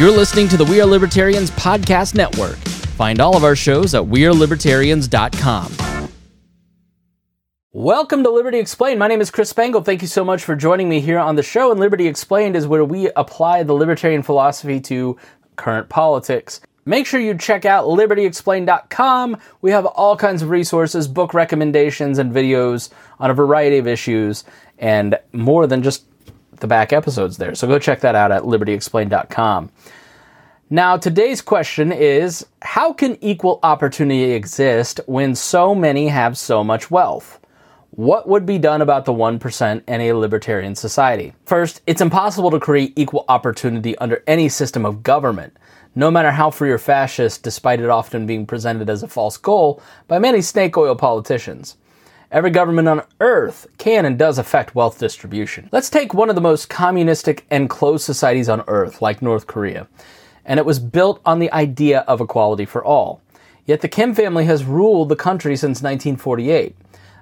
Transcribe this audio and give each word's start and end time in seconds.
You're 0.00 0.10
listening 0.10 0.48
to 0.48 0.56
the 0.56 0.64
We 0.64 0.80
Are 0.80 0.86
Libertarians 0.86 1.50
Podcast 1.50 2.14
Network. 2.14 2.56
Find 2.96 3.20
all 3.20 3.36
of 3.36 3.44
our 3.44 3.54
shows 3.54 3.94
at 3.94 4.02
WeareLibertarians.com. 4.02 6.08
Welcome 7.72 8.22
to 8.22 8.30
Liberty 8.30 8.60
Explained. 8.60 8.98
My 8.98 9.08
name 9.08 9.20
is 9.20 9.30
Chris 9.30 9.50
Spangle. 9.50 9.82
Thank 9.82 10.00
you 10.00 10.08
so 10.08 10.24
much 10.24 10.42
for 10.42 10.56
joining 10.56 10.88
me 10.88 11.00
here 11.00 11.18
on 11.18 11.36
the 11.36 11.42
show. 11.42 11.70
And 11.70 11.78
Liberty 11.78 12.06
Explained 12.06 12.56
is 12.56 12.66
where 12.66 12.82
we 12.82 13.10
apply 13.10 13.62
the 13.62 13.74
libertarian 13.74 14.22
philosophy 14.22 14.80
to 14.80 15.18
current 15.56 15.90
politics. 15.90 16.62
Make 16.86 17.06
sure 17.06 17.20
you 17.20 17.36
check 17.36 17.66
out 17.66 17.84
libertyexplained.com. 17.84 19.36
We 19.60 19.70
have 19.70 19.84
all 19.84 20.16
kinds 20.16 20.40
of 20.40 20.48
resources, 20.48 21.08
book 21.08 21.34
recommendations, 21.34 22.18
and 22.18 22.32
videos 22.32 22.88
on 23.18 23.30
a 23.30 23.34
variety 23.34 23.76
of 23.76 23.86
issues, 23.86 24.44
and 24.78 25.18
more 25.34 25.66
than 25.66 25.82
just 25.82 26.06
the 26.60 26.66
back 26.66 26.92
episodes 26.92 27.36
there. 27.36 27.54
So 27.54 27.66
go 27.66 27.78
check 27.78 28.00
that 28.00 28.14
out 28.14 28.32
at 28.32 28.42
libertyexplained.com. 28.42 29.70
Now, 30.72 30.96
today's 30.96 31.40
question 31.40 31.90
is 31.90 32.46
How 32.62 32.92
can 32.92 33.18
equal 33.20 33.58
opportunity 33.62 34.32
exist 34.32 35.00
when 35.06 35.34
so 35.34 35.74
many 35.74 36.08
have 36.08 36.38
so 36.38 36.62
much 36.62 36.90
wealth? 36.90 37.40
What 37.90 38.28
would 38.28 38.46
be 38.46 38.58
done 38.58 38.80
about 38.80 39.04
the 39.04 39.12
1% 39.12 39.82
in 39.88 40.00
a 40.00 40.12
libertarian 40.12 40.76
society? 40.76 41.32
First, 41.44 41.82
it's 41.88 42.00
impossible 42.00 42.52
to 42.52 42.60
create 42.60 42.92
equal 42.94 43.24
opportunity 43.28 43.98
under 43.98 44.22
any 44.28 44.48
system 44.48 44.86
of 44.86 45.02
government, 45.02 45.56
no 45.96 46.08
matter 46.08 46.30
how 46.30 46.50
free 46.50 46.70
or 46.70 46.78
fascist, 46.78 47.42
despite 47.42 47.80
it 47.80 47.90
often 47.90 48.26
being 48.26 48.46
presented 48.46 48.88
as 48.88 49.02
a 49.02 49.08
false 49.08 49.36
goal 49.36 49.82
by 50.06 50.20
many 50.20 50.40
snake 50.40 50.76
oil 50.76 50.94
politicians. 50.94 51.76
Every 52.32 52.50
government 52.50 52.86
on 52.86 53.02
earth 53.18 53.66
can 53.76 54.04
and 54.04 54.16
does 54.16 54.38
affect 54.38 54.76
wealth 54.76 55.00
distribution. 55.00 55.68
Let's 55.72 55.90
take 55.90 56.14
one 56.14 56.28
of 56.28 56.36
the 56.36 56.40
most 56.40 56.70
communistic 56.70 57.44
and 57.50 57.68
closed 57.68 58.04
societies 58.04 58.48
on 58.48 58.62
earth, 58.68 59.02
like 59.02 59.20
North 59.20 59.48
Korea. 59.48 59.88
And 60.44 60.60
it 60.60 60.64
was 60.64 60.78
built 60.78 61.20
on 61.26 61.40
the 61.40 61.52
idea 61.52 62.00
of 62.06 62.20
equality 62.20 62.66
for 62.66 62.84
all. 62.84 63.20
Yet 63.66 63.80
the 63.80 63.88
Kim 63.88 64.14
family 64.14 64.44
has 64.44 64.64
ruled 64.64 65.08
the 65.08 65.16
country 65.16 65.56
since 65.56 65.82
1948. 65.82 66.76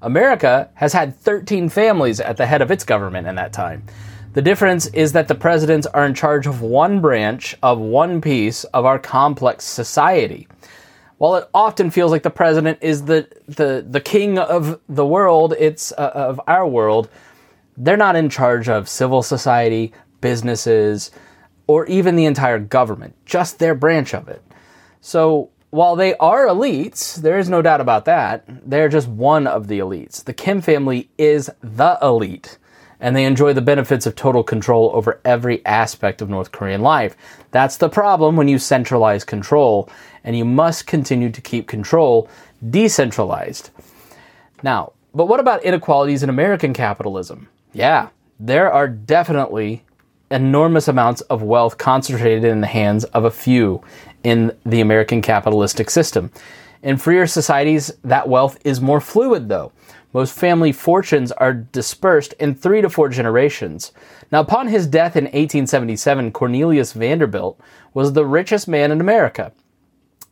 America 0.00 0.70
has 0.72 0.94
had 0.94 1.14
13 1.18 1.68
families 1.68 2.18
at 2.18 2.38
the 2.38 2.46
head 2.46 2.62
of 2.62 2.70
its 2.70 2.84
government 2.84 3.26
in 3.26 3.34
that 3.34 3.52
time. 3.52 3.84
The 4.32 4.42
difference 4.42 4.86
is 4.86 5.12
that 5.12 5.28
the 5.28 5.34
presidents 5.34 5.86
are 5.86 6.06
in 6.06 6.14
charge 6.14 6.46
of 6.46 6.62
one 6.62 7.02
branch 7.02 7.56
of 7.62 7.78
one 7.78 8.22
piece 8.22 8.64
of 8.64 8.86
our 8.86 8.98
complex 8.98 9.66
society 9.66 10.48
while 11.24 11.36
it 11.36 11.48
often 11.54 11.90
feels 11.90 12.10
like 12.10 12.22
the 12.22 12.28
president 12.28 12.76
is 12.82 13.06
the 13.06 13.26
the 13.48 13.82
the 13.88 13.98
king 13.98 14.38
of 14.38 14.78
the 14.90 15.06
world, 15.06 15.54
it's 15.58 15.90
uh, 15.92 16.10
of 16.14 16.38
our 16.46 16.68
world. 16.68 17.08
They're 17.78 17.96
not 17.96 18.14
in 18.14 18.28
charge 18.28 18.68
of 18.68 18.90
civil 18.90 19.22
society, 19.22 19.94
businesses, 20.20 21.10
or 21.66 21.86
even 21.86 22.16
the 22.16 22.26
entire 22.26 22.58
government, 22.58 23.14
just 23.24 23.58
their 23.58 23.74
branch 23.74 24.12
of 24.12 24.28
it. 24.28 24.42
So 25.00 25.48
while 25.70 25.96
they 25.96 26.14
are 26.16 26.46
elites, 26.46 27.16
there 27.16 27.38
is 27.38 27.48
no 27.48 27.62
doubt 27.62 27.80
about 27.80 28.04
that, 28.04 28.44
they're 28.46 28.90
just 28.90 29.08
one 29.08 29.46
of 29.46 29.66
the 29.68 29.78
elites. 29.78 30.22
The 30.22 30.34
Kim 30.34 30.60
family 30.60 31.08
is 31.16 31.50
the 31.62 31.96
elite 32.02 32.58
and 33.04 33.14
they 33.14 33.26
enjoy 33.26 33.52
the 33.52 33.60
benefits 33.60 34.06
of 34.06 34.16
total 34.16 34.42
control 34.42 34.90
over 34.94 35.20
every 35.26 35.64
aspect 35.66 36.22
of 36.22 36.30
North 36.30 36.52
Korean 36.52 36.80
life. 36.80 37.14
That's 37.50 37.76
the 37.76 37.90
problem 37.90 38.34
when 38.34 38.48
you 38.48 38.58
centralize 38.58 39.24
control, 39.24 39.90
and 40.24 40.38
you 40.38 40.46
must 40.46 40.86
continue 40.86 41.28
to 41.30 41.40
keep 41.42 41.68
control 41.68 42.30
decentralized. 42.70 43.68
Now, 44.62 44.94
but 45.14 45.26
what 45.26 45.38
about 45.38 45.62
inequalities 45.64 46.22
in 46.22 46.30
American 46.30 46.72
capitalism? 46.72 47.48
Yeah, 47.74 48.08
there 48.40 48.72
are 48.72 48.88
definitely 48.88 49.84
enormous 50.30 50.88
amounts 50.88 51.20
of 51.22 51.42
wealth 51.42 51.76
concentrated 51.76 52.44
in 52.44 52.62
the 52.62 52.66
hands 52.66 53.04
of 53.04 53.26
a 53.26 53.30
few 53.30 53.82
in 54.22 54.56
the 54.64 54.80
American 54.80 55.20
capitalistic 55.20 55.90
system. 55.90 56.30
In 56.82 56.96
freer 56.96 57.26
societies, 57.26 57.92
that 58.02 58.30
wealth 58.30 58.58
is 58.64 58.80
more 58.80 59.02
fluid, 59.02 59.50
though. 59.50 59.72
Most 60.14 60.32
family 60.38 60.70
fortunes 60.70 61.32
are 61.32 61.52
dispersed 61.52 62.34
in 62.34 62.54
three 62.54 62.80
to 62.80 62.88
four 62.88 63.08
generations. 63.08 63.90
Now, 64.30 64.40
upon 64.40 64.68
his 64.68 64.86
death 64.86 65.16
in 65.16 65.24
1877, 65.24 66.30
Cornelius 66.30 66.92
Vanderbilt 66.92 67.60
was 67.92 68.12
the 68.12 68.24
richest 68.24 68.68
man 68.68 68.92
in 68.92 69.00
America. 69.00 69.52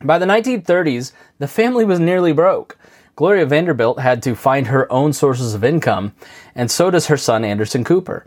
By 0.00 0.19
the 0.19 0.26
1930s, 0.26 1.12
the 1.38 1.48
family 1.48 1.84
was 1.84 1.98
nearly 1.98 2.32
broke. 2.32 2.78
Gloria 3.16 3.44
Vanderbilt 3.44 3.98
had 3.98 4.22
to 4.22 4.37
find 4.37 4.69
her 4.69 4.91
own 4.91 5.12
sources 5.12 5.53
of 5.53 5.65
income, 5.65 6.15
and 6.54 6.71
so 6.71 6.88
does 6.88 7.09
her 7.09 7.16
son 7.16 7.44
Anderson 7.44 7.82
Cooper. 7.82 8.25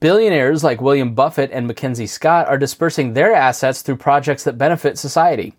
Billionaires 0.00 0.62
like 0.62 0.80
William 0.80 1.14
Buffett 1.14 1.50
and 1.52 1.66
Mackenzie 1.66 2.06
Scott 2.08 2.46
are 2.48 2.58
dispersing 2.58 3.12
their 3.12 3.34
assets 3.34 3.82
through 3.82 3.96
projects 3.96 4.44
that 4.44 4.58
benefit 4.58 4.98
society. 4.98 5.54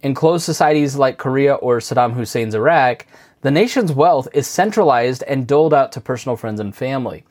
In 0.00 0.14
closed 0.14 0.44
societies 0.44 0.96
like 0.96 1.18
Korea 1.18 1.54
or 1.54 1.78
Saddam 1.78 2.14
Hussein's 2.14 2.54
Iraq, 2.54 3.06
the 3.40 3.50
nation's 3.50 3.92
wealth 3.92 4.28
is 4.32 4.46
centralized 4.46 5.22
and 5.24 5.46
doled 5.46 5.72
out 5.72 5.92
to 5.92 6.00
personal 6.00 6.36
friends 6.36 6.60
and 6.60 6.74
family. 6.74 7.24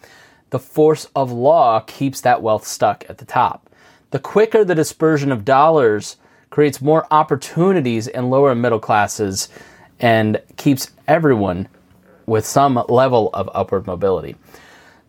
The 0.51 0.59
force 0.59 1.07
of 1.15 1.31
law 1.31 1.81
keeps 1.81 2.21
that 2.21 2.41
wealth 2.41 2.65
stuck 2.65 3.03
at 3.09 3.17
the 3.17 3.25
top. 3.25 3.69
The 4.11 4.19
quicker 4.19 4.63
the 4.63 4.75
dispersion 4.75 5.31
of 5.31 5.43
dollars 5.43 6.15
creates 6.49 6.81
more 6.81 7.05
opportunities 7.11 8.07
in 8.07 8.29
lower 8.29 8.51
and 8.51 8.61
middle 8.61 8.79
classes 8.79 9.49
and 9.99 10.41
keeps 10.55 10.91
everyone 11.07 11.67
with 12.25 12.45
some 12.45 12.81
level 12.87 13.29
of 13.33 13.49
upward 13.53 13.85
mobility. 13.85 14.35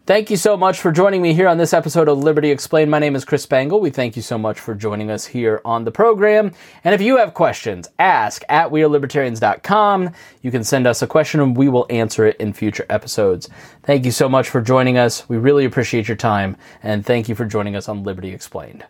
Thank 0.08 0.30
you 0.30 0.38
so 0.38 0.56
much 0.56 0.80
for 0.80 0.90
joining 0.90 1.20
me 1.20 1.34
here 1.34 1.48
on 1.48 1.58
this 1.58 1.74
episode 1.74 2.08
of 2.08 2.16
Liberty 2.16 2.50
Explained. 2.50 2.90
My 2.90 2.98
name 2.98 3.14
is 3.14 3.26
Chris 3.26 3.42
Spangle. 3.42 3.78
We 3.78 3.90
thank 3.90 4.16
you 4.16 4.22
so 4.22 4.38
much 4.38 4.58
for 4.58 4.74
joining 4.74 5.10
us 5.10 5.26
here 5.26 5.60
on 5.66 5.84
the 5.84 5.90
program. 5.90 6.52
And 6.82 6.94
if 6.94 7.02
you 7.02 7.18
have 7.18 7.34
questions, 7.34 7.90
ask 7.98 8.42
at 8.48 8.70
wearelibertarians.com. 8.70 10.12
You 10.40 10.50
can 10.50 10.64
send 10.64 10.86
us 10.86 11.02
a 11.02 11.06
question 11.06 11.40
and 11.40 11.54
we 11.54 11.68
will 11.68 11.84
answer 11.90 12.24
it 12.24 12.38
in 12.38 12.54
future 12.54 12.86
episodes. 12.88 13.50
Thank 13.82 14.06
you 14.06 14.10
so 14.10 14.30
much 14.30 14.48
for 14.48 14.62
joining 14.62 14.96
us. 14.96 15.28
We 15.28 15.36
really 15.36 15.66
appreciate 15.66 16.08
your 16.08 16.16
time 16.16 16.56
and 16.82 17.04
thank 17.04 17.28
you 17.28 17.34
for 17.34 17.44
joining 17.44 17.76
us 17.76 17.86
on 17.86 18.02
Liberty 18.02 18.30
Explained. 18.30 18.86